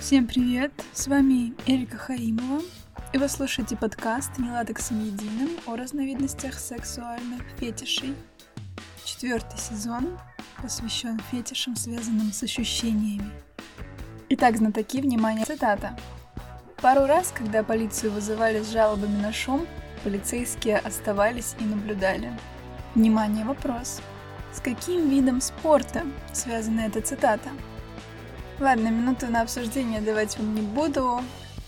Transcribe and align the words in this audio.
Всем 0.00 0.26
привет! 0.26 0.70
С 0.92 1.08
вами 1.08 1.54
Эрика 1.66 1.96
Хаимова, 1.96 2.62
и 3.12 3.18
вы 3.18 3.28
слушаете 3.28 3.76
подкаст 3.76 4.38
«Нелатексом 4.38 5.02
единым» 5.02 5.50
о 5.66 5.76
разновидностях 5.76 6.58
сексуальных 6.58 7.42
фетишей. 7.58 8.14
Четвертый 9.04 9.58
сезон 9.58 10.18
посвящен 10.62 11.18
фетишам, 11.30 11.74
связанным 11.74 12.32
с 12.32 12.42
ощущениями. 12.42 13.30
Итак, 14.28 14.56
знатоки, 14.56 15.00
внимание, 15.00 15.44
цитата. 15.44 15.96
Пару 16.76 17.06
раз, 17.06 17.32
когда 17.34 17.62
полицию 17.62 18.12
вызывали 18.12 18.62
с 18.62 18.70
жалобами 18.70 19.20
на 19.22 19.32
шум, 19.32 19.66
полицейские 20.04 20.78
оставались 20.78 21.54
и 21.58 21.64
наблюдали. 21.64 22.32
Внимание, 22.94 23.44
вопрос. 23.44 24.00
С 24.52 24.60
каким 24.60 25.08
видом 25.08 25.40
спорта 25.40 26.02
связана 26.32 26.82
эта 26.82 27.00
цитата? 27.00 27.50
Ладно, 28.60 28.86
минуту 28.86 29.26
на 29.26 29.42
обсуждение 29.42 30.00
давать 30.00 30.38
вам 30.38 30.54
не 30.54 30.60
буду. 30.60 31.20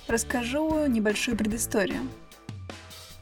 Расскажу 0.07 0.87
небольшую 0.87 1.37
предысторию. 1.37 2.09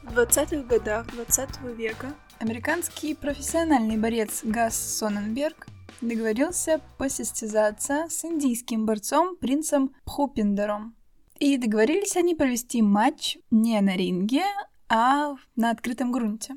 В 0.03 0.19
20-х 0.19 0.67
годах 0.67 1.07
20 1.15 1.61
века 1.75 2.13
американский 2.37 3.15
профессиональный 3.15 3.97
борец 3.97 4.41
Гас 4.43 4.75
Соненберг 4.75 5.65
договорился 6.01 6.81
посостязаться 6.99 8.05
с 8.07 8.23
индийским 8.23 8.85
борцом 8.85 9.35
принцем 9.35 9.95
Пхупиндером. 10.05 10.95
И 11.39 11.57
договорились 11.57 12.15
они 12.15 12.35
провести 12.35 12.83
матч 12.83 13.39
не 13.49 13.81
на 13.81 13.97
ринге, 13.97 14.43
а 14.89 15.33
на 15.55 15.71
открытом 15.71 16.11
грунте, 16.11 16.55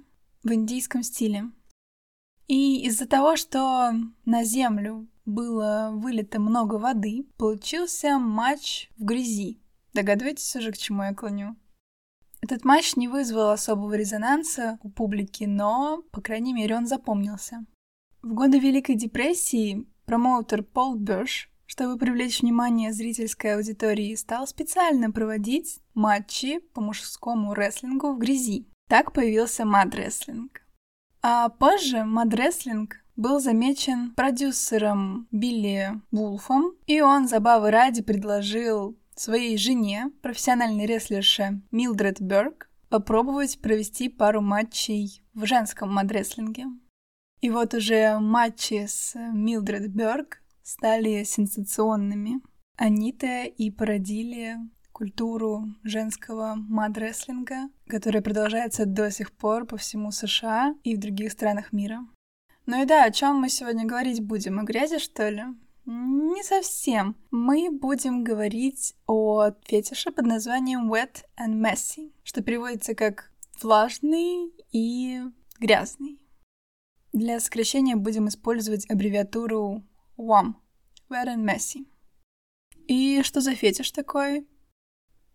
в 0.48 0.55
индийском 0.55 1.02
стиле. 1.02 1.51
И 2.47 2.87
из-за 2.87 3.06
того, 3.06 3.37
что 3.37 3.93
на 4.25 4.45
землю 4.45 5.06
было 5.27 5.91
вылито 5.92 6.41
много 6.41 6.77
воды, 6.77 7.27
получился 7.36 8.19
матч 8.19 8.91
в 8.97 9.05
грязи. 9.05 9.61
Догадываетесь 9.92 10.56
уже, 10.56 10.72
к 10.72 10.78
чему 10.78 11.03
я 11.03 11.14
клоню? 11.14 11.56
Этот 12.41 12.64
матч 12.64 12.97
не 12.97 13.09
вызвал 13.09 13.50
особого 13.50 13.95
резонанса 13.95 14.78
у 14.83 14.89
публики, 14.89 15.45
но, 15.45 16.03
по 16.12 16.22
крайней 16.22 16.55
мере, 16.55 16.77
он 16.77 16.87
запомнился. 16.87 17.67
В 18.22 18.33
годы 18.33 18.59
Великой 18.59 18.94
депрессии 18.94 19.87
промоутер 20.06 20.62
Пол 20.62 20.94
Бёрш, 20.94 21.50
чтобы 21.67 21.98
привлечь 21.98 22.41
внимание 22.41 22.92
зрительской 22.92 23.56
аудитории, 23.56 24.15
стал 24.15 24.47
специально 24.47 25.11
проводить 25.11 25.81
матчи 25.94 26.61
по 26.72 26.81
мужскому 26.81 27.53
рестлингу 27.53 28.15
в 28.15 28.19
грязи. 28.19 28.67
Так 28.89 29.12
появился 29.12 29.64
мад-рестлинг. 29.64 30.62
А 31.20 31.50
позже 31.50 32.05
мад-рестлинг 32.05 32.97
был 33.17 33.39
замечен 33.39 34.14
продюсером 34.14 35.28
Билли 35.31 36.00
Вулфом, 36.11 36.72
и 36.86 37.00
он 37.00 37.28
забавы 37.28 37.70
ради 37.70 38.03
предложил 38.03 38.97
своей 39.14 39.59
жене, 39.59 40.11
профессиональной 40.22 40.86
рестлерше 40.86 41.61
Милдред 41.70 42.20
Берг, 42.20 42.70
попробовать 42.89 43.61
провести 43.61 44.09
пару 44.09 44.41
матчей 44.41 45.22
в 45.34 45.44
женском 45.44 45.92
мадрестлинге. 45.92 46.66
И 47.41 47.50
вот 47.50 47.75
уже 47.75 48.19
матчи 48.19 48.86
с 48.86 49.14
Милдред 49.16 49.89
Берг 49.89 50.42
стали 50.62 51.25
сенсационными. 51.25 52.41
Они-то 52.77 53.44
и 53.44 53.70
породили 53.70 54.56
культуру 54.98 55.64
женского 55.84 56.56
мадрестлинга, 56.56 57.68
которая 57.86 58.20
продолжается 58.20 58.84
до 58.84 59.12
сих 59.12 59.30
пор 59.30 59.64
по 59.64 59.77
всему 59.77 60.10
США 60.10 60.74
и 60.82 60.96
в 60.96 60.98
других 60.98 61.30
странах 61.30 61.72
мира. 61.72 62.00
Ну 62.66 62.82
и 62.82 62.84
да, 62.84 63.04
о 63.04 63.12
чем 63.12 63.36
мы 63.36 63.48
сегодня 63.48 63.86
говорить 63.86 64.20
будем? 64.20 64.58
О 64.58 64.64
грязи, 64.64 64.98
что 64.98 65.28
ли? 65.28 65.44
Не 65.86 66.42
совсем. 66.42 67.14
Мы 67.30 67.70
будем 67.70 68.24
говорить 68.24 68.97
о 69.06 69.53
фетише 69.62 70.10
под 70.10 70.26
названием 70.26 70.92
Wet 70.92 71.22
and 71.41 71.54
Messy, 71.54 72.12
что 72.25 72.42
переводится 72.42 72.97
как 72.97 73.31
влажный 73.62 74.53
и 74.72 75.20
грязный. 75.60 76.20
Для 77.12 77.38
сокращения 77.38 77.94
будем 77.94 78.26
использовать 78.26 78.91
аббревиатуру 78.91 79.84
WAM– 80.16 80.54
Wet 81.08 81.28
and 81.28 81.44
Messy. 81.44 81.87
И 82.88 83.22
что 83.22 83.41
за 83.41 83.54
фетиш 83.54 83.92
такой? 83.92 84.48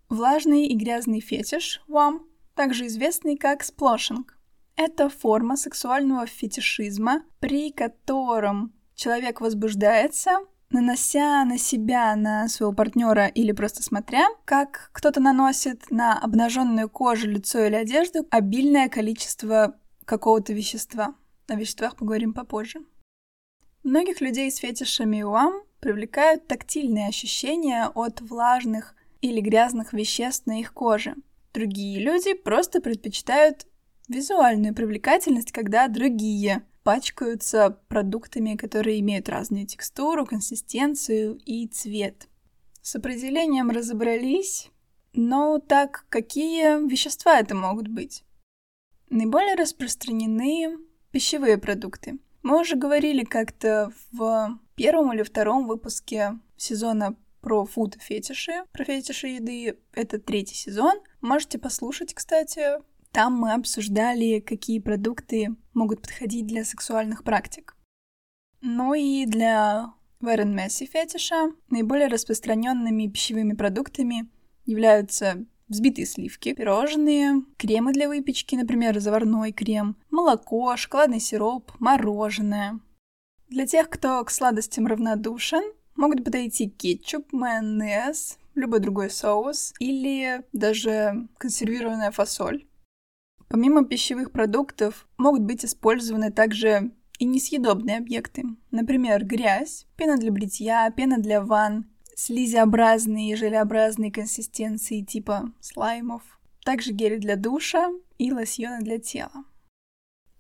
Влажный 0.09 0.67
и 0.67 0.75
грязный 0.75 1.19
фетиш 1.19 1.81
WAM, 1.87 2.21
также 2.55 2.87
известный 2.87 3.35
как 3.35 3.63
сплошинг. 3.63 4.37
Это 4.75 5.09
форма 5.09 5.55
сексуального 5.55 6.25
фетишизма, 6.25 7.23
при 7.39 7.71
котором 7.71 8.73
человек 8.95 9.41
возбуждается, 9.41 10.39
нанося 10.69 11.45
на 11.45 11.57
себя, 11.57 12.15
на 12.15 12.47
своего 12.47 12.73
партнера 12.73 13.27
или 13.27 13.51
просто 13.51 13.83
смотря, 13.83 14.27
как 14.45 14.89
кто-то 14.91 15.19
наносит 15.19 15.89
на 15.91 16.17
обнаженную 16.17 16.89
кожу, 16.89 17.27
лицо 17.27 17.63
или 17.65 17.75
одежду 17.75 18.27
обильное 18.31 18.89
количество 18.89 19.79
какого-то 20.05 20.53
вещества. 20.53 21.15
О 21.47 21.55
веществах 21.55 21.95
поговорим 21.95 22.33
попозже. 22.33 22.79
Многих 23.83 24.21
людей 24.21 24.49
с 24.49 24.57
фетишами 24.57 25.21
УАМ 25.21 25.61
привлекают 25.79 26.47
тактильные 26.47 27.09
ощущения 27.09 27.91
от 27.93 28.21
влажных 28.21 28.95
или 29.23 29.39
грязных 29.39 29.93
веществ 29.93 30.45
на 30.47 30.59
их 30.59 30.73
коже. 30.73 31.15
Другие 31.53 31.99
люди 31.99 32.33
просто 32.33 32.81
предпочитают 32.81 33.65
визуальную 34.09 34.75
привлекательность, 34.75 35.53
когда 35.53 35.87
другие 35.87 36.63
пачкаются 36.83 37.79
продуктами, 37.87 38.57
которые 38.57 38.99
имеют 38.99 39.29
разную 39.29 39.65
текстуру, 39.65 40.25
консистенцию 40.25 41.39
и 41.45 41.67
цвет. 41.67 42.27
С 42.81 42.97
определением 42.97 43.69
разобрались, 43.69 44.69
но 45.13 45.57
так 45.57 46.05
какие 46.09 46.85
вещества 46.85 47.39
это 47.39 47.55
могут 47.55 47.87
быть? 47.87 48.25
Наиболее 49.09 49.55
распространены 49.55 50.77
пищевые 51.11 51.57
продукты. 51.57 52.19
Мы 52.41 52.59
уже 52.59 52.75
говорили 52.75 53.23
как-то 53.23 53.93
в 54.11 54.59
первом 54.75 55.13
или 55.13 55.23
втором 55.23 55.65
выпуске 55.65 56.39
сезона 56.57 57.15
про 57.43 57.65
фуд 57.65 57.97
фетиши, 57.99 58.63
про 58.71 58.85
фетиши 58.85 59.27
еды. 59.27 59.77
Это 59.93 60.17
третий 60.17 60.55
сезон. 60.55 60.95
Можете 61.21 61.59
послушать, 61.59 62.13
кстати, 62.13 62.79
там 63.11 63.33
мы 63.33 63.53
обсуждали, 63.53 64.39
какие 64.39 64.79
продукты 64.79 65.55
могут 65.73 66.01
подходить 66.01 66.47
для 66.47 66.63
сексуальных 66.63 67.23
практик. 67.23 67.75
Ну 68.61 68.93
и 68.93 69.25
для 69.25 69.93
Вэрен 70.21 70.55
Месси 70.55 70.85
фетиша 70.85 71.51
наиболее 71.69 72.07
распространенными 72.07 73.07
пищевыми 73.07 73.53
продуктами 73.53 74.29
являются 74.65 75.45
взбитые 75.67 76.05
сливки, 76.05 76.53
пирожные, 76.53 77.43
кремы 77.57 77.91
для 77.91 78.07
выпечки, 78.07 78.55
например, 78.55 78.99
заварной 78.99 79.51
крем, 79.51 79.97
молоко, 80.09 80.75
шоколадный 80.77 81.19
сироп, 81.19 81.71
мороженое. 81.79 82.79
Для 83.49 83.67
тех, 83.67 83.89
кто 83.89 84.23
к 84.23 84.31
сладостям 84.31 84.87
равнодушен, 84.87 85.63
могут 85.95 86.23
подойти 86.23 86.69
кетчуп, 86.69 87.31
майонез, 87.33 88.37
любой 88.55 88.79
другой 88.79 89.09
соус 89.09 89.73
или 89.79 90.43
даже 90.53 91.27
консервированная 91.37 92.11
фасоль. 92.11 92.65
Помимо 93.47 93.85
пищевых 93.85 94.31
продуктов 94.31 95.07
могут 95.17 95.41
быть 95.41 95.63
использованы 95.63 96.31
также 96.31 96.91
и 97.19 97.25
несъедобные 97.25 97.97
объекты. 97.97 98.43
Например, 98.71 99.23
грязь, 99.23 99.85
пена 99.95 100.17
для 100.17 100.31
бритья, 100.31 100.89
пена 100.91 101.17
для 101.17 101.41
ванн, 101.41 101.85
слизеобразные 102.15 103.31
и 103.31 103.35
желеобразные 103.35 104.11
консистенции 104.11 105.01
типа 105.01 105.51
слаймов, 105.59 106.23
также 106.63 106.93
гели 106.93 107.17
для 107.17 107.35
душа 107.35 107.91
и 108.17 108.31
лосьоны 108.31 108.81
для 108.81 108.97
тела. 108.99 109.45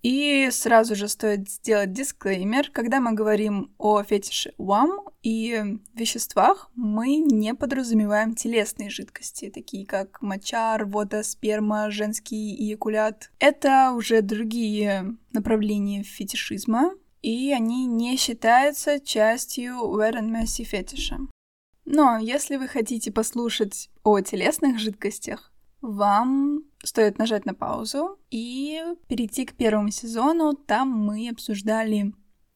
И 0.03 0.49
сразу 0.51 0.95
же 0.95 1.07
стоит 1.07 1.49
сделать 1.49 1.93
дисклеймер, 1.93 2.69
когда 2.71 2.99
мы 2.99 3.13
говорим 3.13 3.73
о 3.77 4.03
фетише 4.03 4.53
УАМ 4.57 4.99
и 5.23 5.79
веществах, 5.93 6.69
мы 6.75 7.15
не 7.15 7.55
подразумеваем 7.55 8.35
телесные 8.35 8.89
жидкости, 8.89 9.49
такие 9.49 9.85
как 9.85 10.21
моча, 10.21 10.77
рвота, 10.77 11.23
сперма, 11.23 11.89
женский 11.89 12.53
эякулят. 12.53 13.31
Это 13.39 13.93
уже 13.95 14.21
другие 14.21 15.15
направления 15.31 16.03
фетишизма, 16.03 16.91
и 17.21 17.53
они 17.53 17.85
не 17.85 18.17
считаются 18.17 18.99
частью 18.99 19.75
wet 19.75 20.15
and 20.15 20.29
messy 20.29 20.65
фетиша. 20.65 21.17
Но 21.85 22.17
если 22.17 22.57
вы 22.57 22.67
хотите 22.67 23.09
послушать 23.09 23.89
о 24.03 24.19
телесных 24.19 24.79
жидкостях, 24.79 25.52
вам 25.83 26.63
стоит 26.81 27.17
нажать 27.17 27.45
на 27.45 27.53
паузу 27.53 28.17
и 28.31 28.81
перейти 29.07 29.45
к 29.45 29.53
первому 29.53 29.91
сезону. 29.91 30.53
Там 30.53 30.89
мы 30.89 31.29
обсуждали 31.29 32.13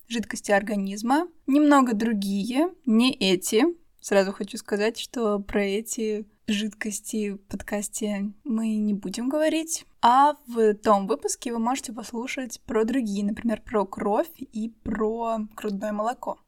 жидкости 0.07 0.51
организма, 0.51 1.27
немного 1.45 1.93
другие, 1.93 2.69
не 2.85 3.13
эти. 3.13 3.65
Сразу 3.99 4.31
хочу 4.31 4.57
сказать, 4.57 4.97
что 4.97 5.39
про 5.39 5.61
эти 5.61 6.25
жидкости 6.47 7.31
в 7.31 7.37
подкасте 7.39 8.31
мы 8.45 8.77
не 8.77 8.93
будем 8.93 9.27
говорить. 9.27 9.85
А 10.01 10.37
в 10.47 10.75
том 10.75 11.05
выпуске 11.07 11.51
вы 11.51 11.59
можете 11.59 11.91
послушать 11.91 12.61
про 12.61 12.85
другие, 12.85 13.25
например, 13.25 13.61
про 13.61 13.85
кровь 13.85 14.31
и 14.39 14.69
про 14.69 15.39
грудное 15.53 15.91
молоко. 15.91 16.39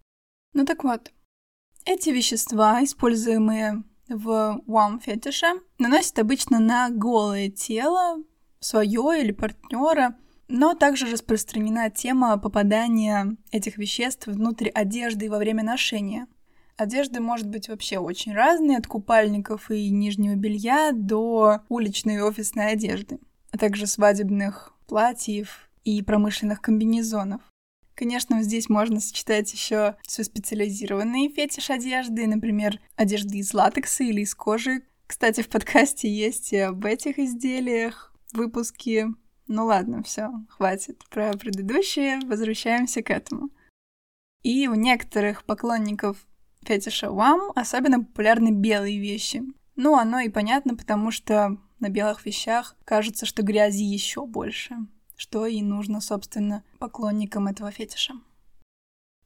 Ну 0.53 0.65
так 0.65 0.85
вот, 0.85 1.11
эти 1.83 2.09
вещества, 2.09 2.81
используемые 2.81 3.83
в 4.09 4.61
WAM 4.67 4.99
фетише, 4.99 5.47
наносят 5.77 6.19
обычно 6.19 6.59
на 6.59 6.89
голое 6.89 7.49
тело, 7.49 8.17
свое 8.59 9.21
или 9.21 9.31
партнера, 9.31 10.15
но 10.47 10.73
также 10.73 11.05
распространена 11.05 11.89
тема 11.89 12.37
попадания 12.37 13.37
этих 13.51 13.77
веществ 13.77 14.27
внутрь 14.27 14.69
одежды 14.69 15.29
во 15.29 15.37
время 15.37 15.63
ношения. 15.63 16.27
Одежда 16.75 17.21
может 17.21 17.47
быть 17.47 17.67
вообще 17.67 17.99
очень 17.99 18.33
разной, 18.33 18.77
от 18.77 18.87
купальников 18.87 19.69
и 19.69 19.89
нижнего 19.89 20.35
белья 20.35 20.91
до 20.93 21.61
уличной 21.67 22.15
и 22.15 22.21
офисной 22.21 22.71
одежды, 22.71 23.19
а 23.51 23.57
также 23.57 23.85
свадебных 23.85 24.73
платьев 24.87 25.69
и 25.83 26.01
промышленных 26.01 26.61
комбинезонов. 26.61 27.41
Конечно, 27.99 28.41
здесь 28.43 28.69
можно 28.69 29.01
сочетать 29.01 29.51
еще 29.51 29.97
все 30.07 30.23
специализированные 30.23 31.27
фетиш 31.27 31.69
одежды, 31.69 32.27
например, 32.27 32.79
одежды 32.95 33.39
из 33.39 33.53
латекса 33.53 34.05
или 34.05 34.21
из 34.21 34.33
кожи. 34.33 34.83
Кстати, 35.05 35.41
в 35.41 35.49
подкасте 35.49 36.09
есть 36.09 36.53
и 36.53 36.59
об 36.59 36.85
этих 36.85 37.19
изделиях 37.19 38.15
выпуски, 38.31 39.07
ну 39.47 39.65
ладно, 39.65 40.01
все, 40.03 40.31
хватит 40.47 41.03
про 41.09 41.33
предыдущие, 41.33 42.21
возвращаемся 42.23 43.03
к 43.03 43.09
этому. 43.09 43.49
И 44.43 44.69
у 44.69 44.75
некоторых 44.75 45.43
поклонников 45.43 46.25
фетиша 46.65 47.11
вам 47.11 47.51
особенно 47.53 47.99
популярны 47.99 48.51
белые 48.51 48.97
вещи. 48.97 49.43
Ну, 49.75 49.97
оно 49.97 50.21
и 50.21 50.29
понятно, 50.29 50.77
потому 50.77 51.11
что 51.11 51.57
на 51.81 51.89
белых 51.89 52.25
вещах 52.25 52.77
кажется, 52.85 53.25
что 53.25 53.43
грязи 53.43 53.83
еще 53.83 54.25
больше, 54.25 54.77
что 55.19 55.45
и 55.45 55.61
нужно, 55.61 55.99
собственно, 55.99 56.63
поклонникам 56.79 57.47
этого 57.47 57.71
фетиша. 57.71 58.13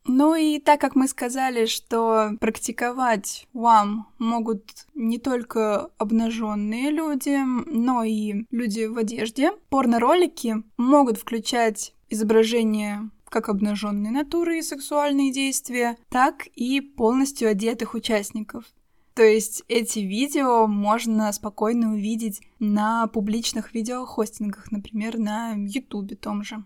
Ну 0.05 0.35
и 0.35 0.59
так 0.59 0.81
как 0.81 0.95
мы 0.95 1.07
сказали, 1.07 1.67
что 1.67 2.31
практиковать 2.41 3.47
вам 3.53 4.07
могут 4.17 4.87
не 4.95 5.19
только 5.19 5.91
обнаженные 5.97 6.89
люди, 6.89 7.37
но 7.69 8.03
и 8.03 8.45
люди 8.49 8.85
в 8.85 8.97
одежде, 8.97 9.51
порно-ролики 9.69 10.63
могут 10.77 11.19
включать 11.19 11.93
изображение 12.09 13.09
как 13.29 13.49
обнаженной 13.49 14.09
натуры 14.09 14.57
и 14.57 14.63
сексуальные 14.63 15.31
действия, 15.31 15.97
так 16.09 16.47
и 16.55 16.81
полностью 16.81 17.49
одетых 17.49 17.93
участников. 17.93 18.65
То 19.15 19.23
есть 19.23 19.63
эти 19.67 19.99
видео 19.99 20.65
можно 20.65 21.31
спокойно 21.31 21.93
увидеть 21.93 22.41
на 22.59 23.07
публичных 23.07 23.73
видеохостингах, 23.73 24.71
например, 24.71 25.19
на 25.19 25.53
Ютубе 25.55 26.15
том 26.15 26.43
же. 26.43 26.63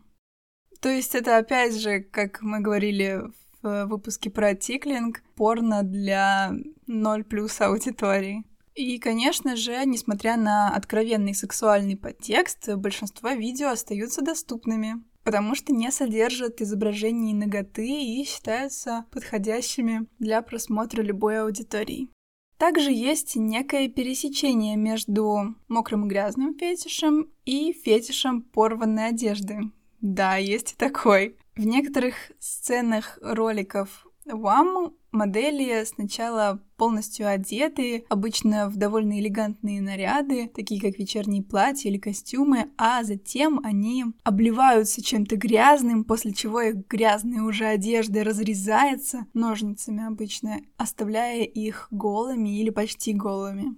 То 0.80 0.90
есть 0.90 1.16
это 1.16 1.38
опять 1.38 1.76
же, 1.76 2.00
как 2.00 2.42
мы 2.42 2.60
говорили 2.62 3.24
в 3.62 3.86
выпуске 3.86 4.30
про 4.30 4.56
тиклинг, 4.56 5.24
порно 5.36 5.84
для 5.84 6.54
0 6.86 7.24
плюс 7.26 7.60
аудитории. 7.60 8.46
И, 8.76 9.00
конечно 9.00 9.56
же, 9.56 9.84
несмотря 9.86 10.38
на 10.38 10.70
откровенный 10.70 11.34
сексуальный 11.34 11.98
подтекст, 11.98 12.70
большинство 12.76 13.32
видео 13.32 13.70
остаются 13.70 14.22
доступными, 14.22 15.04
потому 15.24 15.56
что 15.56 15.74
не 15.74 15.92
содержат 15.92 16.62
изображений 16.62 17.34
ноготы 17.34 17.88
и 17.88 18.24
считаются 18.24 19.06
подходящими 19.12 20.06
для 20.20 20.44
просмотра 20.44 21.02
любой 21.02 21.42
аудитории. 21.42 22.08
Также 22.58 22.92
есть 22.92 23.36
некое 23.36 23.88
пересечение 23.88 24.76
между 24.76 25.56
мокрым 25.68 26.06
и 26.06 26.10
грязным 26.10 26.56
фетишем 26.58 27.30
и 27.46 27.72
фетишем 27.72 28.42
порванной 28.42 29.10
одежды, 29.10 29.72
да, 30.02 30.36
есть 30.36 30.74
и 30.74 30.76
такой. 30.76 31.38
В 31.56 31.66
некоторых 31.66 32.16
сценах 32.40 33.18
роликов 33.22 34.06
вам 34.26 34.94
модели 35.18 35.84
сначала 35.84 36.62
полностью 36.78 37.28
одеты, 37.28 38.06
обычно 38.10 38.70
в 38.70 38.78
довольно 38.78 39.20
элегантные 39.20 39.82
наряды, 39.82 40.48
такие 40.48 40.80
как 40.80 40.98
вечерние 41.00 41.44
платья 41.44 41.90
или 41.90 41.98
костюмы, 41.98 42.70
а 42.78 43.04
затем 43.04 43.60
они 43.64 44.06
обливаются 44.24 45.04
чем-то 45.04 45.36
грязным, 45.36 46.04
после 46.04 46.34
чего 46.34 46.62
их 46.62 46.88
грязная 46.88 47.42
уже 47.42 47.66
одежда 47.66 48.24
разрезается 48.24 49.26
ножницами 49.34 50.06
обычно, 50.06 50.62
оставляя 50.78 51.44
их 51.44 51.88
голыми 51.92 52.62
или 52.62 52.70
почти 52.70 53.14
голыми. 53.14 53.76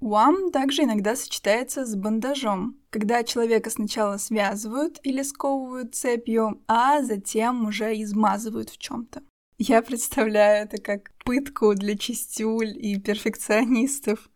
Уам 0.00 0.50
также 0.50 0.84
иногда 0.84 1.14
сочетается 1.14 1.84
с 1.84 1.94
бандажом, 1.94 2.78
когда 2.88 3.22
человека 3.22 3.68
сначала 3.68 4.16
связывают 4.16 4.98
или 5.02 5.22
сковывают 5.22 5.94
цепью, 5.94 6.62
а 6.66 7.02
затем 7.02 7.66
уже 7.66 7.92
измазывают 8.00 8.70
в 8.70 8.78
чем-то. 8.78 9.22
Я 9.62 9.82
представляю 9.82 10.64
это 10.64 10.80
как 10.80 11.12
пытку 11.22 11.74
для 11.74 11.94
чистюль 11.94 12.74
и 12.74 12.98
перфекционистов. 12.98 14.30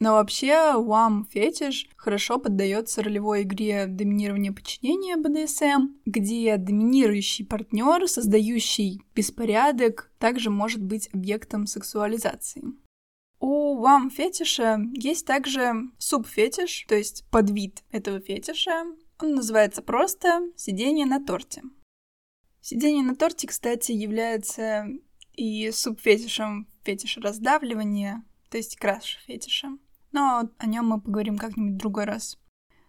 Но 0.00 0.14
вообще, 0.14 0.74
Уам 0.74 1.24
фетиш 1.30 1.86
хорошо 1.96 2.38
поддается 2.40 3.04
ролевой 3.04 3.42
игре 3.42 3.86
доминирования 3.86 4.50
подчинения 4.50 5.16
БДСМ, 5.16 5.94
где 6.04 6.56
доминирующий 6.56 7.46
партнер, 7.46 8.08
создающий 8.08 9.02
беспорядок, 9.14 10.10
также 10.18 10.50
может 10.50 10.82
быть 10.82 11.10
объектом 11.14 11.68
сексуализации. 11.68 12.64
У 13.38 13.76
вам 13.78 14.10
фетиша 14.10 14.80
есть 14.94 15.26
также 15.26 15.74
субфетиш, 15.98 16.86
то 16.88 16.96
есть 16.96 17.24
подвид 17.30 17.84
этого 17.92 18.18
фетиша. 18.18 18.84
Он 19.22 19.36
называется 19.36 19.80
просто 19.80 20.40
сидение 20.56 21.06
на 21.06 21.24
торте. 21.24 21.62
Сидение 22.68 23.04
на 23.04 23.14
торте, 23.14 23.46
кстати, 23.46 23.92
является 23.92 24.88
и 25.34 25.70
субфетишем 25.70 26.66
фетиша 26.82 27.20
раздавливания, 27.20 28.24
то 28.50 28.56
есть 28.56 28.74
краш 28.74 29.20
фетиша. 29.24 29.78
Но 30.10 30.50
о 30.58 30.66
нем 30.66 30.88
мы 30.88 31.00
поговорим 31.00 31.38
как-нибудь 31.38 31.74
в 31.74 31.76
другой 31.76 32.06
раз. 32.06 32.40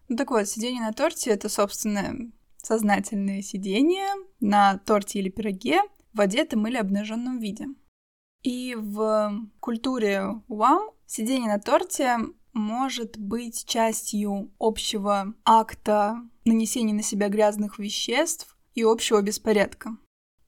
Ну 0.08 0.18
так 0.18 0.32
вот, 0.32 0.48
сидение 0.48 0.82
на 0.82 0.94
торте— 0.94 1.30
это, 1.32 1.48
собственно, 1.48 2.32
сознательное 2.58 3.44
сидение 3.44 4.08
на 4.40 4.80
торте 4.80 5.20
или 5.20 5.30
пироге 5.30 5.82
в 6.12 6.22
одетом 6.22 6.66
или 6.66 6.78
обнаженном 6.78 7.38
виде. 7.38 7.68
И 8.42 8.74
в 8.76 9.48
культуре 9.60 10.42
УАМ 10.48 10.90
сидение 11.06 11.50
на 11.54 11.60
торте 11.60 12.18
может 12.52 13.20
быть 13.20 13.64
частью 13.68 14.52
общего 14.58 15.36
акта 15.46 16.20
нанесения 16.46 16.96
на 16.96 17.04
себя 17.04 17.30
грязных 17.30 17.78
веществ 17.78 18.57
и 18.78 18.84
общего 18.84 19.24
беспорядка. 19.24 19.98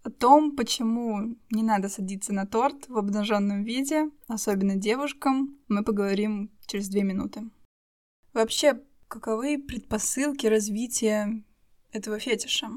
О 0.04 0.12
том, 0.12 0.56
почему 0.56 1.36
не 1.50 1.64
надо 1.64 1.90
садиться 1.90 2.32
на 2.32 2.46
торт 2.46 2.88
в 2.88 2.96
обнаженном 2.96 3.64
виде, 3.64 4.12
особенно 4.28 4.76
девушкам, 4.76 5.58
мы 5.68 5.84
поговорим 5.84 6.52
через 6.68 6.90
две 6.90 7.02
минуты. 7.02 7.50
Вообще, 8.34 8.84
каковы 9.08 9.58
предпосылки 9.58 10.46
развития 10.46 11.44
этого 11.92 12.20
фетиша? 12.20 12.70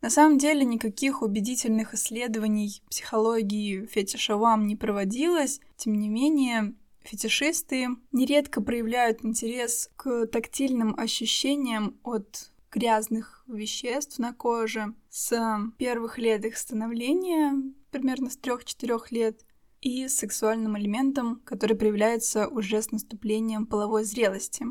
На 0.00 0.10
самом 0.10 0.38
деле 0.38 0.64
никаких 0.64 1.22
убедительных 1.22 1.94
исследований 1.94 2.82
психологии 2.90 3.86
фетиша 3.86 4.36
вам 4.36 4.66
не 4.66 4.74
проводилось, 4.74 5.60
тем 5.76 5.94
не 5.94 6.08
менее 6.08 6.74
фетишисты 7.04 7.86
нередко 8.10 8.60
проявляют 8.60 9.24
интерес 9.24 9.88
к 9.94 10.26
тактильным 10.26 10.98
ощущениям 10.98 11.96
от 12.02 12.51
грязных 12.72 13.44
веществ 13.46 14.18
на 14.18 14.32
коже 14.32 14.94
с 15.10 15.60
первых 15.78 16.18
лет 16.18 16.44
их 16.44 16.56
становления, 16.56 17.54
примерно 17.90 18.30
с 18.30 18.38
3-4 18.38 19.00
лет, 19.10 19.44
и 19.80 20.08
сексуальным 20.08 20.78
элементом, 20.78 21.42
который 21.44 21.76
проявляется 21.76 22.48
уже 22.48 22.80
с 22.80 22.92
наступлением 22.92 23.66
половой 23.66 24.04
зрелости. 24.04 24.64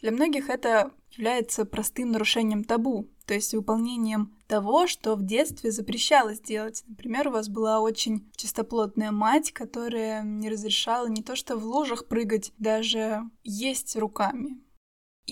Для 0.00 0.10
многих 0.10 0.48
это 0.48 0.90
является 1.12 1.64
простым 1.64 2.10
нарушением 2.10 2.64
табу, 2.64 3.08
то 3.26 3.34
есть 3.34 3.54
выполнением 3.54 4.34
того, 4.48 4.86
что 4.86 5.14
в 5.14 5.22
детстве 5.22 5.70
запрещалось 5.70 6.40
делать. 6.40 6.82
Например, 6.88 7.28
у 7.28 7.32
вас 7.32 7.48
была 7.48 7.80
очень 7.80 8.28
чистоплотная 8.34 9.12
мать, 9.12 9.52
которая 9.52 10.22
не 10.22 10.48
разрешала 10.50 11.06
не 11.06 11.22
то 11.22 11.36
что 11.36 11.56
в 11.56 11.64
лужах 11.64 12.08
прыгать, 12.08 12.52
даже 12.58 13.22
есть 13.44 13.94
руками. 13.96 14.58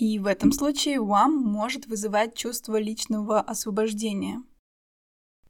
И 0.01 0.17
в 0.17 0.25
этом 0.25 0.51
случае 0.51 0.99
вам 0.99 1.37
может 1.37 1.85
вызывать 1.85 2.35
чувство 2.35 2.79
личного 2.79 3.39
освобождения. 3.39 4.41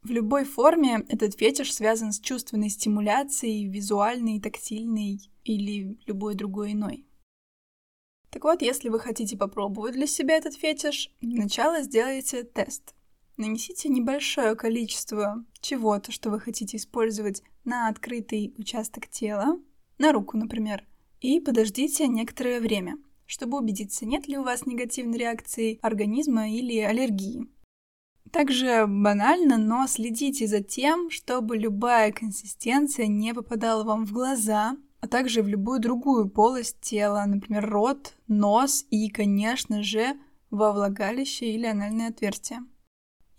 В 0.03 0.09
любой 0.11 0.43
форме 0.43 1.05
этот 1.07 1.39
фетиш 1.39 1.73
связан 1.73 2.11
с 2.11 2.19
чувственной 2.19 2.67
стимуляцией, 2.67 3.69
визуальной, 3.69 4.41
тактильной 4.41 5.21
или 5.45 5.97
любой 6.05 6.35
другой 6.35 6.73
иной. 6.73 7.05
Так 8.29 8.43
вот, 8.43 8.61
если 8.61 8.89
вы 8.89 8.99
хотите 8.99 9.37
попробовать 9.37 9.93
для 9.93 10.05
себя 10.05 10.35
этот 10.35 10.55
фетиш, 10.55 11.15
для 11.21 11.43
начала 11.43 11.81
сделайте 11.81 12.43
тест. 12.43 12.93
Нанесите 13.37 13.87
небольшое 13.87 14.55
количество 14.55 15.45
чего-то, 15.61 16.11
что 16.11 16.29
вы 16.29 16.41
хотите 16.41 16.75
использовать 16.75 17.41
на 17.63 17.87
открытый 17.87 18.53
участок 18.57 19.07
тела, 19.07 19.57
на 19.97 20.11
руку, 20.11 20.35
например, 20.35 20.85
и 21.21 21.39
подождите 21.39 22.09
некоторое 22.09 22.59
время, 22.59 22.97
чтобы 23.31 23.57
убедиться, 23.57 24.05
нет 24.05 24.27
ли 24.27 24.37
у 24.37 24.43
вас 24.43 24.65
негативной 24.65 25.17
реакции 25.17 25.79
организма 25.81 26.49
или 26.49 26.79
аллергии. 26.79 27.47
Также 28.29 28.85
банально, 28.87 29.57
но 29.57 29.87
следите 29.87 30.47
за 30.47 30.61
тем, 30.61 31.09
чтобы 31.09 31.57
любая 31.57 32.11
консистенция 32.11 33.07
не 33.07 33.33
попадала 33.33 33.85
вам 33.85 34.05
в 34.05 34.11
глаза, 34.11 34.75
а 34.99 35.07
также 35.07 35.43
в 35.43 35.47
любую 35.47 35.79
другую 35.79 36.29
полость 36.29 36.81
тела, 36.81 37.23
например, 37.25 37.69
рот, 37.69 38.15
нос 38.27 38.85
и, 38.91 39.09
конечно 39.09 39.81
же, 39.81 40.19
во 40.49 40.73
влагалище 40.73 41.53
или 41.53 41.65
анальное 41.65 42.09
отверстие. 42.09 42.59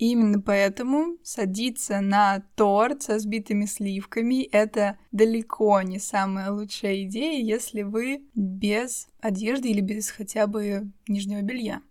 Именно 0.05 0.41
поэтому 0.41 1.17
садиться 1.23 2.01
на 2.01 2.41
торт 2.57 3.05
со 3.05 3.21
сбитыми 3.21 3.67
сливками— 3.67 4.43
это 4.53 4.99
далеко 5.13 5.81
не 5.83 6.01
самая 6.01 6.51
лучшая 6.51 7.05
идея, 7.05 7.41
если 7.41 7.83
вы 7.83 8.27
без 8.35 9.07
одежды 9.21 9.69
или 9.69 9.81
без 9.81 10.11
хотя 10.11 10.49
бы 10.49 10.91
нижнего 11.07 11.41
белья. 11.43 11.83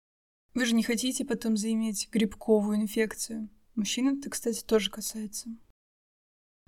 Вы 0.53 0.65
же 0.65 0.75
не 0.75 0.83
хотите 0.83 1.23
потом 1.23 1.55
заиметь 1.55 2.09
грибковую 2.11 2.81
инфекцию. 2.81 3.47
Мужчин 3.75 4.19
это, 4.19 4.29
кстати, 4.29 4.61
тоже 4.61 4.91
касается. 4.91 5.47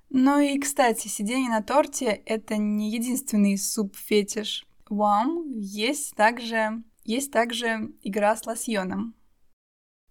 Ну 0.08 0.40
и, 0.40 0.58
кстати, 0.58 1.08
сидение 1.08 1.50
на 1.50 1.62
торте— 1.62 2.06
это 2.24 2.56
не 2.56 2.90
единственный 2.90 3.58
суп-фетиш. 3.58 4.66
Вам 4.88 5.58
есть 5.58 6.14
также, 6.16 6.82
есть 7.04 7.30
также 7.30 7.92
игра 8.00 8.34
с 8.34 8.46
лосьоном. 8.46 9.14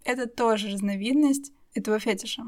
Это 0.04 0.28
тоже 0.28 0.70
разновидность 0.70 1.52
этого 1.74 2.00
фетиша. 2.00 2.44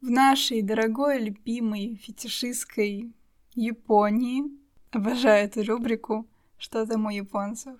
В 0.00 0.10
нашей 0.10 0.62
дорогой, 0.62 1.18
любимой 1.20 1.96
фетишистской 1.96 3.12
Японии, 3.54 4.44
обожаю 4.90 5.44
эту 5.46 5.62
рубрику 5.64 6.26
«Что 6.56 6.86
там 6.86 7.06
у 7.06 7.10
японцев?», 7.10 7.78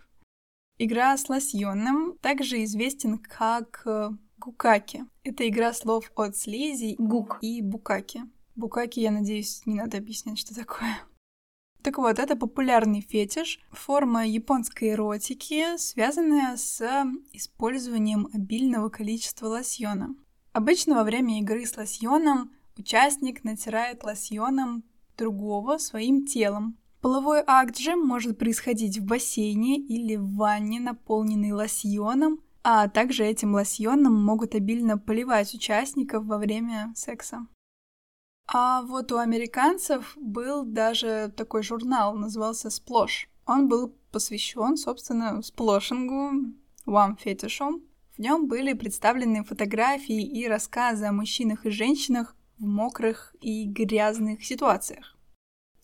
игра 0.78 1.16
с 1.16 1.28
лосьоном 1.28 2.16
также 2.20 2.62
известен 2.64 3.18
как 3.18 3.82
э, 3.86 4.10
гукаки. 4.38 5.04
Это 5.24 5.48
игра 5.48 5.72
слов 5.72 6.10
от 6.14 6.36
слизи 6.36 6.96
гук 6.98 7.38
и 7.42 7.62
букаки. 7.62 8.22
Букаки, 8.56 9.00
я 9.00 9.10
надеюсь, 9.10 9.62
не 9.66 9.74
надо 9.74 9.98
объяснять, 9.98 10.38
что 10.38 10.54
такое. 10.54 10.96
Так 11.82 11.96
вот, 11.96 12.18
это 12.18 12.36
популярный 12.36 13.00
фетиш, 13.00 13.58
форма 13.70 14.26
японской 14.26 14.90
эротики, 14.90 15.78
связанная 15.78 16.56
с 16.56 16.82
использованием 17.32 18.28
обильного 18.34 18.90
количества 18.90 19.46
лосьона. 19.46 20.14
Обычно 20.52 20.96
во 20.96 21.04
время 21.04 21.40
игры 21.40 21.64
с 21.64 21.76
лосьоном 21.76 22.50
участник 22.76 23.44
натирает 23.44 24.04
лосьоном 24.04 24.84
другого 25.16 25.78
своим 25.78 26.26
телом. 26.26 26.76
Половой 27.00 27.42
акт 27.46 27.78
же 27.78 27.96
может 27.96 28.38
происходить 28.38 28.98
в 28.98 29.06
бассейне 29.06 29.78
или 29.78 30.16
в 30.16 30.34
ванне, 30.36 30.80
наполненной 30.80 31.52
лосьоном, 31.52 32.40
а 32.62 32.88
также 32.88 33.24
этим 33.24 33.54
лосьоном 33.54 34.22
могут 34.22 34.54
обильно 34.54 34.98
поливать 34.98 35.54
участников 35.54 36.26
во 36.26 36.36
время 36.36 36.92
секса. 36.94 37.46
А 38.52 38.82
вот 38.82 39.12
у 39.12 39.18
американцев 39.18 40.14
был 40.16 40.64
даже 40.64 41.32
такой 41.36 41.62
журнал, 41.62 42.16
назывался 42.16 42.66
Splash. 42.66 43.28
Он 43.46 43.68
был 43.68 43.94
посвящен, 44.10 44.76
собственно, 44.76 45.40
сплошингу, 45.40 46.52
вам 46.84 47.16
фетишу. 47.16 47.80
В 48.16 48.18
нем 48.18 48.48
были 48.48 48.72
представлены 48.72 49.44
фотографии 49.44 50.20
и 50.20 50.48
рассказы 50.48 51.04
о 51.04 51.12
мужчинах 51.12 51.64
и 51.64 51.70
женщинах 51.70 52.34
в 52.58 52.66
мокрых 52.66 53.36
и 53.40 53.66
грязных 53.66 54.44
ситуациях. 54.44 55.16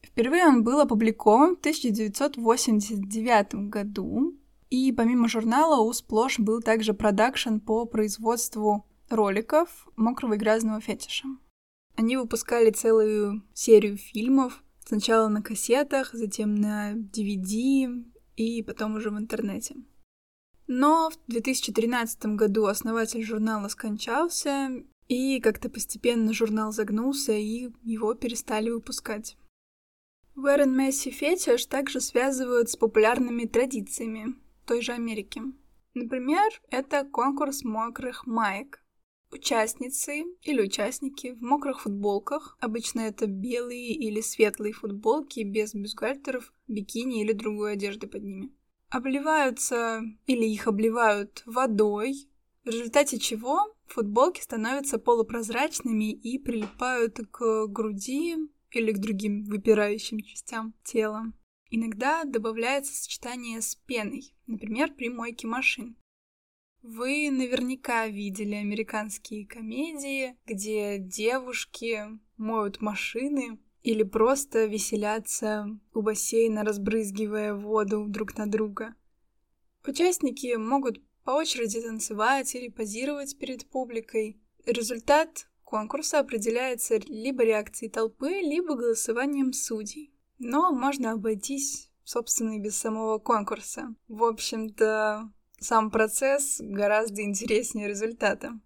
Впервые 0.03 0.47
он 0.47 0.65
был 0.65 0.81
опубликован 0.81 1.55
в 1.55 1.61
1989 1.61 3.71
году, 3.71 4.35
и 4.71 4.91
помимо 4.91 5.29
журнала 5.29 5.83
у 5.83 5.93
Splash 5.93 6.35
был 6.39 6.61
также 6.61 6.95
продакшн 6.95 7.59
по 7.59 7.85
производству 7.85 8.85
роликов 9.09 9.87
мокрого 9.95 10.35
и 10.35 10.39
грязного 10.39 10.81
фетиша. 10.81 11.29
Они 11.97 12.17
выпускали 12.17 12.71
целую 12.71 13.43
серию 13.55 13.97
фильмов, 13.97 14.63
сначала 14.85 15.29
на 15.29 15.43
кассетах, 15.43 16.13
затем 16.13 16.55
на 16.55 16.93
DVD 16.95 18.05
и 18.37 18.63
потом 18.63 18.97
уже 18.97 19.11
в 19.11 19.19
интернете. 19.19 19.77
Но 20.67 21.11
в 21.11 21.31
2013 21.31 22.37
году 22.37 22.67
основатель 22.67 23.25
журнала 23.25 23.69
скончался, 23.69 24.71
и 25.09 25.41
как-то 25.41 25.71
постепенно 25.71 26.33
журнал 26.33 26.73
загнулся, 26.73 27.33
и 27.33 27.71
его 27.83 28.15
перестали 28.15 28.71
выпускать. 28.71 29.37
Вэрон 30.35 30.77
Месси 30.77 31.11
фетиш 31.11 31.65
также 31.67 32.01
связывают 32.01 32.69
с 32.69 32.77
популярными 32.77 33.45
традициями 33.45 34.35
той 34.67 34.83
же 34.83 34.93
Америки. 34.93 35.41
Например, 35.95 36.53
это 36.71 37.05
конкурс 37.05 37.65
мокрых 37.65 38.27
маек. 38.27 38.83
Участницы 39.31 40.25
или 40.43 40.61
участники 40.61 41.33
в 41.33 41.43
мокрых 41.43 41.83
футболках, 41.83 42.57
обычно 42.61 43.01
это 43.01 43.27
белые 43.27 43.93
или 43.93 44.21
светлые 44.21 44.73
футболки 44.73 45.41
без 45.41 45.75
бюстгальтеров, 45.75 46.53
бикини 46.69 47.23
или 47.23 47.33
другой 47.33 47.73
одежды 47.73 48.07
под 48.07 48.23
ними, 48.23 48.53
обливаются 48.89 50.03
или 50.27 50.45
их 50.45 50.67
обливают 50.69 51.43
водой, 51.45 52.29
в 52.65 52.69
результате 52.69 53.19
чего 53.19 53.75
футболки 53.87 54.41
становятся 54.41 54.99
полупрозрачными 54.99 56.13
и 56.13 56.39
прилипают 56.39 57.19
к 57.31 57.67
груди 57.67 58.37
или 58.71 58.93
к 58.93 58.99
другим 58.99 59.45
выпирающим 59.45 60.21
частям 60.21 60.75
тела. 60.85 61.33
Иногда 61.71 62.25
добавляется 62.25 62.95
сочетание 62.95 63.61
с 63.61 63.75
пеной, 63.75 64.35
например, 64.47 64.93
при 64.95 65.09
мойке 65.09 65.47
машин. 65.47 65.97
Вы 66.89 67.31
наверняка 67.33 68.07
видели 68.07 68.55
американские 68.55 69.45
комедии, 69.45 70.37
где 70.47 70.99
девушки 70.99 72.05
моют 72.37 72.81
машины 72.81 73.59
или 73.83 74.05
просто 74.05 74.67
веселятся 74.67 75.67
у 75.93 76.03
бассейна, 76.03 76.63
разбрызгивая 76.63 77.55
воду 77.55 78.07
друг 78.07 78.39
на 78.39 78.49
друга. 78.49 78.95
Участники 79.85 80.55
могут 80.55 81.01
по 81.25 81.33
очереди 81.33 81.81
танцевать 81.81 82.55
или 82.55 82.69
позировать 82.69 83.37
перед 83.37 83.69
публикой. 83.69 84.41
Результат 84.65 85.49
конкурса 85.65 86.21
определяется 86.21 86.99
либо 86.99 87.43
реакцией 87.43 87.91
толпы, 87.91 88.31
либо 88.31 88.77
голосованием 88.77 89.53
судей. 89.53 90.15
Но 90.39 90.71
можно 90.71 91.11
обойтись, 91.11 91.91
собственно, 92.05 92.55
и 92.55 92.61
без 92.61 92.77
самого 92.77 93.19
конкурса. 93.19 93.93
В 94.07 94.23
общем-то, 94.23 95.33
сам 95.59 95.91
процесс 95.91 96.61
гораздо 96.61 97.23
интереснее 97.23 97.89
результата. 97.89 98.59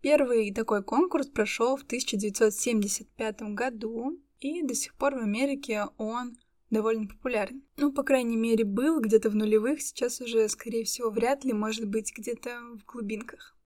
Первый 0.00 0.52
такой 0.52 0.82
конкурс 0.82 1.26
прошел 1.26 1.76
в 1.76 1.82
1975 1.82 3.42
году, 3.54 4.20
и 4.38 4.62
до 4.62 4.74
сих 4.74 4.94
пор 4.96 5.14
в 5.14 5.22
Америке 5.22 5.86
он 5.96 6.36
довольно 6.70 7.06
популярен. 7.06 7.62
Ну, 7.78 7.92
по 7.92 8.02
крайней 8.02 8.36
мере, 8.36 8.64
был 8.64 9.00
где-то 9.00 9.30
в 9.30 9.34
нулевых, 9.34 9.80
сейчас 9.80 10.20
уже, 10.20 10.48
скорее 10.48 10.84
всего, 10.84 11.10
вряд 11.10 11.44
ли, 11.44 11.52
может 11.52 11.86
быть, 11.88 12.12
где-то 12.14 12.60
в 12.78 12.84
глубинках. 12.84 13.56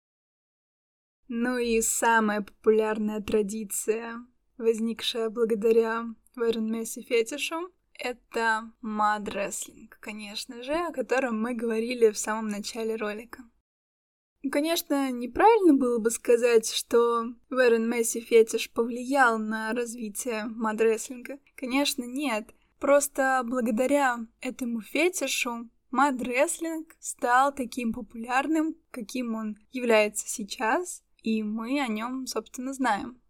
Ну 1.26 1.59
и 1.59 1.80
самая 1.80 2.42
популярная 2.42 3.21
традиция, 3.21 4.25
возникшая 4.57 5.30
благодаря 5.30 6.07
Вэрон 6.37 6.71
Месси 6.71 7.02
фетишу, 7.02 7.73
это 7.99 8.73
мад-рестлинг, 8.81 9.99
конечно 10.00 10.62
же, 10.62 10.73
о 10.73 10.93
котором 10.93 11.40
мы 11.40 11.55
говорили 11.55 12.11
в 12.11 12.19
самом 12.19 12.49
начале 12.49 12.97
ролика. 12.97 13.43
Конечно, 14.50 15.11
неправильно 15.11 15.75
было 15.75 15.99
бы 15.99 16.11
сказать, 16.11 16.71
что 16.73 17.25
Вэрон 17.50 17.90
Месси 17.90 18.21
фетиш 18.21 18.71
повлиял 18.71 19.38
на 19.38 19.73
развитие 19.73 20.45
мад-рестлинга. 20.45 21.38
Конечно, 21.57 22.05
нет. 22.05 22.55
Просто 22.78 23.43
благодаря 23.45 24.19
этому 24.40 24.81
фетишу 24.81 25.69
мад-рестлинг 25.90 26.95
стал 27.00 27.52
таким 27.52 27.93
популярным, 27.93 28.76
каким 28.93 29.35
он 29.35 29.57
является 29.73 30.28
сейчас, 30.28 31.02
и 31.23 31.43
мы 31.43 31.81
о 31.81 31.88
нем, 31.88 32.26
собственно, 32.26 32.73
знаем. 32.73 33.21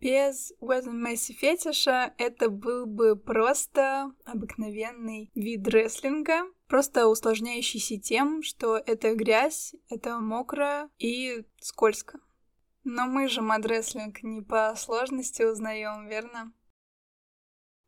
Без 0.00 0.52
Уэзен 0.60 1.02
Месси 1.02 1.32
фетиша 1.32 2.14
это 2.18 2.50
был 2.50 2.86
бы 2.86 3.16
просто 3.16 4.12
обыкновенный 4.24 5.30
вид 5.34 5.66
рестлинга, 5.66 6.42
просто 6.68 7.08
усложняющийся 7.08 7.98
тем, 7.98 8.42
что 8.42 8.76
это 8.76 9.14
грязь, 9.14 9.74
это 9.90 10.20
мокро 10.20 10.88
и 10.98 11.44
скользко. 11.60 12.20
Но 12.84 13.06
мы 13.06 13.28
же 13.28 13.42
мад-рестлинг 13.42 14.22
не 14.22 14.40
по 14.40 14.74
сложности 14.76 15.42
узнаем, 15.42 16.08
верно? 16.08 16.52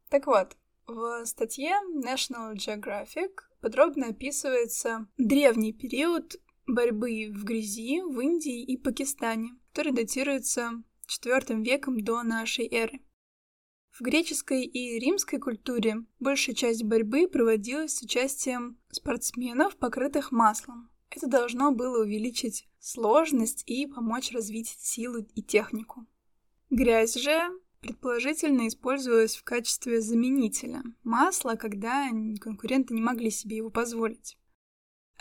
Так 0.09 0.27
вот, 0.27 0.57
в 0.87 1.25
статье 1.25 1.77
National 2.05 2.55
Geographic 2.55 3.31
подробно 3.61 4.09
описывается 4.09 5.07
древний 5.17 5.73
период 5.73 6.35
борьбы 6.67 7.31
в 7.33 7.45
грязи 7.45 8.03
в 8.03 8.19
Индии 8.19 8.65
и 8.65 8.77
Пакистане, 8.77 9.51
который 9.73 9.93
датируется 9.93 10.83
IV 11.11 11.63
веком 11.65 12.01
до 12.01 12.23
нашей 12.23 12.69
эры. 12.69 13.01
В 13.91 14.03
греческой 14.03 14.65
и 14.65 14.99
римской 14.99 15.41
культуре 15.41 16.05
большая 16.21 16.55
часть 16.55 16.85
борьбы 16.85 17.27
проводилась 17.27 17.97
с 17.97 18.03
участием 18.03 18.79
спортсменов, 18.91 19.77
покрытых 19.77 20.31
маслом. 20.31 20.91
Это 21.11 21.27
должно 21.27 21.73
было 21.73 22.03
увеличить 22.03 22.69
сложность 22.79 23.65
и 23.67 23.87
помочь 23.87 24.31
развить 24.31 24.69
силу 24.69 25.19
и 25.35 25.43
технику. 25.43 26.07
Грязь 26.71 27.15
же 27.15 27.51
предположительно 27.81 28.69
использовалась 28.69 29.35
в 29.35 29.43
качестве 29.43 30.01
заменителя 30.01 30.83
масла, 31.03 31.57
когда 31.57 32.09
конкуренты 32.41 32.95
не 32.95 33.03
могли 33.03 33.31
себе 33.31 33.57
его 33.57 33.71
позволить. 33.71 34.39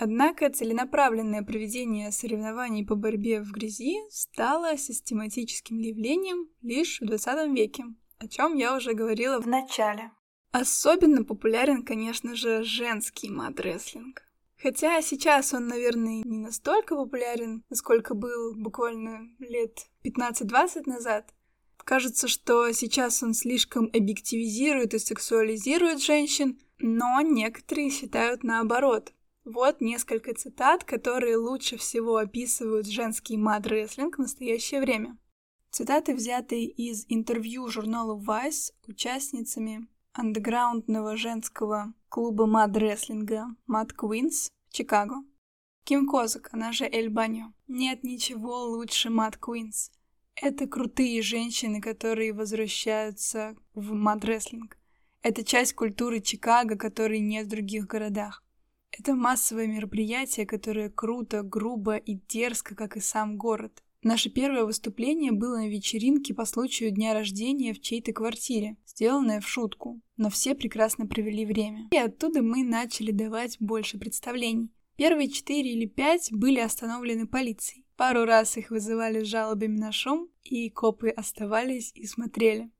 Однако 0.02 0.50
целенаправленное 0.50 1.44
проведение 1.44 2.14
соревнований 2.14 2.86
по 2.86 2.96
борьбе 2.96 3.42
в 3.42 3.52
грязи 3.52 3.98
стало 4.10 4.78
систематическим 4.78 5.78
явлением 5.78 6.48
лишь 6.62 7.02
в 7.02 7.06
20 7.06 7.54
веке, 7.54 7.84
о 8.18 8.30
чем 8.30 8.56
я 8.56 8.78
уже 8.78 8.94
говорила 8.94 9.42
в 9.42 9.48
начале. 9.48 10.12
Особенно 10.52 11.26
популярен, 11.26 11.84
конечно 11.84 12.34
же, 12.34 12.64
женский 12.64 13.30
мад-рестлинг. 13.30 14.24
Хотя 14.58 15.02
сейчас 15.02 15.54
он, 15.54 15.68
наверное, 15.68 16.24
не 16.24 16.38
настолько 16.38 16.96
популярен, 16.96 17.66
насколько 17.70 18.14
был 18.14 18.56
буквально 18.56 19.28
лет 19.40 19.90
15-20 20.06 20.84
назад. 20.86 21.34
Кажется, 21.76 22.30
что 22.30 22.72
сейчас 22.72 23.22
он 23.22 23.34
слишком 23.34 23.90
объективизирует 23.94 24.94
и 24.94 25.00
сексуализирует 25.00 26.02
женщин, 26.02 26.58
но 26.78 27.20
некоторые 27.20 27.90
считают 27.90 28.44
наоборот. 28.44 29.12
Вот 29.46 29.82
несколько 29.82 30.34
цитат, 30.34 30.84
которые 30.84 31.38
лучше 31.38 31.78
всего 31.78 32.18
описывают 32.18 32.88
женский 32.88 33.38
мад-рестлинг 33.38 34.18
в 34.18 34.22
настоящее 34.22 34.82
время. 34.82 35.18
Цитаты 35.72 36.16
взяты 36.16 36.66
из 36.66 37.06
интервью 37.10 37.68
журнала 37.68 38.20
Vice 38.20 38.74
участницами 38.88 39.88
андеграундного 40.14 41.16
женского 41.16 41.94
клуба 42.10 42.46
мад-рестлинга 42.48 43.56
Mad 43.70 43.92
Queens 43.96 44.50
в 44.70 44.74
Чикаго. 44.74 45.24
Ким 45.84 46.08
Козак, 46.08 46.50
она 46.52 46.72
же 46.72 46.86
Эль 46.86 47.10
Баньо. 47.10 47.54
Нет 47.68 48.04
ничего 48.04 48.66
лучше 48.66 49.10
Мад 49.10 49.38
Queens. 49.42 49.92
Это 50.36 50.68
крутые 50.68 51.22
женщины, 51.22 51.82
которые 51.82 52.34
возвращаются 52.34 53.56
в 53.74 53.94
мад-рестлинг. 53.94 54.78
Это 55.22 55.44
часть 55.44 55.74
культуры 55.74 56.22
Чикаго, 56.22 56.78
которой 56.78 57.20
нет 57.20 57.48
в 57.48 57.50
других 57.50 57.88
городах. 57.88 58.44
Это 58.92 59.16
массовое 59.16 59.68
мероприятие, 59.68 60.46
которое 60.46 60.90
круто, 60.90 61.44
грубо 61.44 61.96
и 61.96 62.16
дерзко, 62.16 62.76
как 62.76 62.98
и 62.98 63.00
сам 63.00 63.38
город. 63.38 63.84
Наше 64.02 64.30
первое 64.30 64.64
выступление 64.64 65.34
было 65.34 65.58
на 65.58 65.68
вечеринке 65.68 66.34
по 66.34 66.46
случаю 66.46 66.92
дня 66.92 67.14
рождения 67.14 67.74
в 67.74 67.82
чьей-то 67.82 68.14
квартире, 68.14 68.78
сделанное 68.86 69.42
в 69.42 69.48
шутку, 69.48 70.00
но 70.16 70.30
все 70.30 70.56
прекрасно 70.56 71.06
провели 71.06 71.46
время. 71.46 71.90
И 71.92 71.98
оттуда 71.98 72.42
мы 72.42 72.64
начали 72.64 73.12
давать 73.12 73.58
больше 73.60 74.00
представлений. 74.00 74.72
Первые 74.96 75.30
четыре 75.30 75.74
или 75.74 75.86
пять 75.86 76.30
были 76.32 76.60
остановлены 76.60 77.28
полицией. 77.28 77.86
Пару 77.98 78.24
раз 78.24 78.56
их 78.56 78.70
вызывали 78.70 79.24
с 79.24 79.28
жалобами 79.28 79.78
на 79.78 79.92
шум, 79.92 80.30
и 80.44 80.70
копы 80.70 81.10
оставались 81.10 81.92
и 81.94 82.06
смотрели. 82.06 82.72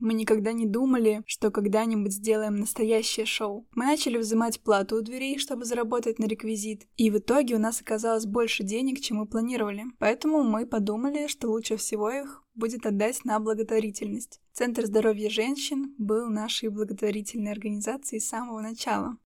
Мы 0.00 0.14
никогда 0.14 0.52
не 0.52 0.66
думали, 0.66 1.22
что 1.26 1.50
когда-нибудь 1.50 2.12
сделаем 2.12 2.56
настоящее 2.56 3.26
шоу. 3.26 3.68
Мы 3.74 3.84
начали 3.84 4.16
взимать 4.16 4.60
плату 4.60 4.96
у 4.96 5.02
дверей, 5.02 5.38
чтобы 5.38 5.66
заработать 5.66 6.18
на 6.18 6.24
реквизит, 6.24 6.86
и 6.96 7.10
в 7.10 7.18
итоге 7.18 7.56
у 7.56 7.58
нас 7.58 7.82
оказалось 7.82 8.24
больше 8.24 8.64
денег, 8.64 9.00
чем 9.00 9.18
мы 9.18 9.26
планировали. 9.26 9.84
Поэтому 9.98 10.42
мы 10.42 10.66
подумали, 10.66 11.26
что 11.26 11.48
лучше 11.48 11.76
всего 11.76 12.10
их 12.10 12.42
будет 12.54 12.86
отдать 12.86 13.24
на 13.26 13.38
благотворительность. 13.40 14.40
Центр 14.52 14.86
здоровья 14.86 15.28
женщин 15.28 15.94
был 15.98 16.30
нашей 16.30 16.70
благотворительной 16.70 17.52
организацией 17.52 18.20
с 18.20 18.28
самого 18.28 18.60
начала. 18.60 19.18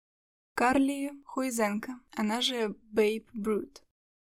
Карли 0.54 1.12
Хуизенко, 1.24 2.00
она 2.16 2.40
же 2.40 2.76
Бейб 2.90 3.28
Брут. 3.32 3.82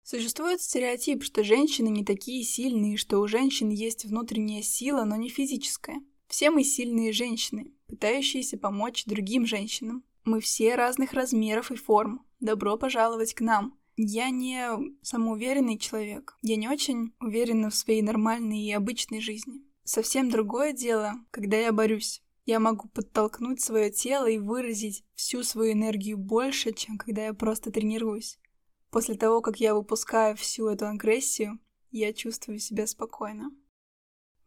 Существует 0.04 0.62
стереотип, 0.62 1.24
что 1.24 1.44
женщины 1.44 1.90
не 1.90 2.06
такие 2.06 2.44
сильные, 2.44 2.96
что 2.96 3.20
у 3.20 3.28
женщин 3.28 3.70
есть 3.70 4.06
внутренняя 4.06 4.62
сила, 4.62 5.04
но 5.04 5.16
не 5.16 5.30
физическая. 5.30 6.02
Все 6.28 6.50
мы 6.52 6.64
сильные 6.64 7.14
женщины, 7.14 7.72
пытающиеся 7.88 8.58
помочь 8.58 9.06
другим 9.06 9.46
женщинам. 9.46 10.04
Мы 10.26 10.42
все 10.42 10.76
разных 10.76 11.14
размеров 11.14 11.72
и 11.72 11.76
форм. 11.76 12.26
Добро 12.40 12.78
пожаловать 12.78 13.34
к 13.34 13.42
нам. 13.42 13.78
Я 13.96 14.30
не 14.30 14.70
самоуверенный 15.02 15.78
человек. 15.78 16.38
Я 16.42 16.56
не 16.58 16.68
очень 16.68 17.14
уверена 17.20 17.70
в 17.70 17.76
своей 17.76 18.02
нормальной 18.02 18.60
и 18.60 18.72
обычной 18.72 19.22
жизни. 19.22 19.64
Совсем 19.84 20.30
другое 20.30 20.74
дело, 20.74 21.14
когда 21.32 21.58
я 21.58 21.72
борюсь. 21.72 22.22
Я 22.46 22.60
могу 22.60 22.90
подтолкнуть 22.90 23.62
свое 23.62 23.90
тело 23.90 24.28
и 24.28 24.38
выразить 24.38 25.04
всю 25.16 25.44
свою 25.44 25.74
энергию 25.74 26.18
больше, 26.18 26.74
чем 26.74 26.98
когда 26.98 27.26
я 27.26 27.34
просто 27.34 27.72
тренируюсь. 27.72 28.38
После 28.90 29.16
того, 29.16 29.42
как 29.42 29.60
я 29.60 29.74
выпускаю 29.74 30.36
всю 30.38 30.68
эту 30.68 30.88
агрессию, 30.88 31.60
я 31.92 32.14
чувствую 32.14 32.60
себя 32.60 32.86
спокойно. 32.86 33.52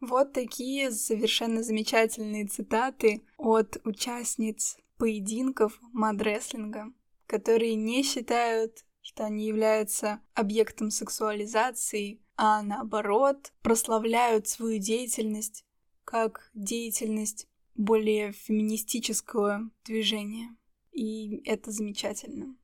Вот 0.01 0.33
такие 0.33 0.89
совершенно 0.91 1.61
замечательные 1.61 2.47
цитаты 2.47 3.21
от 3.37 3.77
участниц 3.85 4.77
поединков 4.97 5.79
мадрестлинга, 5.93 6.91
которые 7.27 7.75
не 7.75 8.01
считают, 8.01 8.83
что 9.01 9.25
они 9.25 9.45
являются 9.45 10.19
объектом 10.33 10.89
сексуализации, 10.89 12.19
а 12.35 12.63
наоборот 12.63 13.53
прославляют 13.61 14.47
свою 14.47 14.79
деятельность 14.79 15.65
как 16.03 16.49
деятельность 16.55 17.47
более 17.75 18.31
феминистического 18.31 19.69
движения. 19.85 20.55
И 20.91 21.43
это 21.45 21.69
замечательно. 21.69 22.55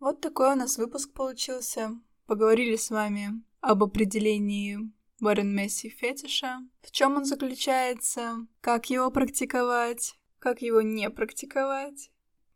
Вот 0.00 0.22
такой 0.22 0.52
у 0.52 0.56
нас 0.56 0.78
выпуск 0.78 1.12
получился. 1.12 2.00
Поговорили 2.26 2.76
с 2.76 2.88
вами 2.88 3.42
об 3.60 3.84
определении 3.84 4.78
Уоррен 5.20 5.54
Месси 5.54 5.88
фетиша, 5.88 6.58
в 6.82 6.90
чем 6.90 7.16
он 7.16 7.24
заключается, 7.24 8.46
как 8.60 8.90
его 8.90 9.10
практиковать, 9.10 10.18
как 10.38 10.60
его 10.60 10.82
не 10.82 11.08
практиковать. 11.10 12.10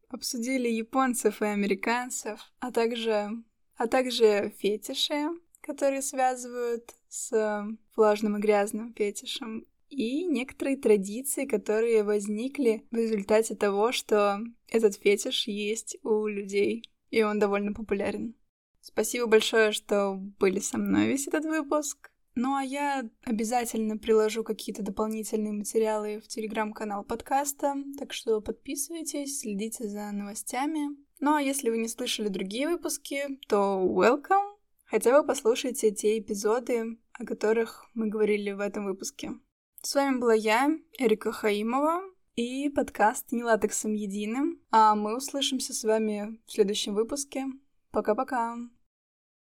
Обсудили 0.09 0.69
японцев 0.69 1.43
и 1.43 1.47
американцев, 1.47 2.41
а 2.61 2.73
также, 2.73 3.31
а 3.77 3.87
также 3.87 4.53
фетиши, 4.59 5.29
которые 5.61 6.03
связывают 6.03 6.95
с 7.09 7.67
влажным 7.95 8.37
и 8.37 8.41
грязным 8.41 8.95
фетишем, 8.95 9.67
и 9.89 10.25
некоторые 10.25 10.77
традиции, 10.77 11.47
которые 11.47 12.03
возникли 12.03 12.87
в 12.91 12.97
результате 12.97 13.55
того, 13.55 13.93
что 13.93 14.41
этот 14.69 14.97
фетиш 14.97 15.47
есть 15.47 15.97
у 16.03 16.27
людей, 16.27 16.91
и 17.11 17.23
он 17.23 17.39
довольно 17.39 17.73
популярен. 17.73 18.35
Спасибо 18.81 19.27
большое, 19.27 19.73
что 19.73 20.15
были 20.39 20.59
со 20.61 20.79
мной 20.79 21.09
весь 21.09 21.27
этот 21.27 21.45
выпуск. 21.45 22.11
Ну 22.41 22.55
а 22.55 22.63
я 22.63 23.05
обязательно 23.25 23.99
приложу 23.99 24.45
какие-то 24.45 24.85
дополнительные 24.85 25.53
материалы 25.53 26.21
в 26.21 26.29
телеграм-канал 26.29 27.03
подкаста, 27.03 27.75
так 27.99 28.13
что 28.13 28.41
подписывайтесь, 28.41 29.41
следите 29.41 29.89
за 29.89 30.13
новостями. 30.13 30.97
Ну 31.19 31.35
а 31.35 31.43
если 31.43 31.69
вы 31.69 31.79
не 31.79 31.89
слышали 31.89 32.29
другие 32.29 32.69
выпуски, 32.69 33.41
то 33.49 33.83
welcome! 33.85 34.55
Хотя 34.85 35.21
бы 35.21 35.27
послушайте 35.27 35.91
те 35.91 36.17
эпизоды, 36.21 37.01
о 37.13 37.25
которых 37.25 37.85
мы 37.95 38.07
говорили 38.07 38.53
в 38.53 38.61
этом 38.61 38.85
выпуске. 38.85 39.33
С 39.83 39.97
вами 39.97 40.21
была 40.21 40.35
я, 40.35 40.71
Эрика 40.97 41.33
Хаимова, 41.33 42.03
и 42.37 42.69
подкаст 42.69 43.33
«Не 43.33 43.43
латексом 43.43 43.95
единым». 43.95 44.63
А 44.71 44.95
мы 44.95 45.17
услышимся 45.17 45.75
с 45.75 45.83
вами 45.83 46.39
в 46.47 46.53
следующем 46.53 46.95
выпуске. 46.95 47.47
Пока-пока! 47.91 48.59